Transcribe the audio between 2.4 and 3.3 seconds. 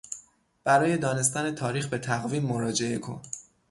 مراجعه کن!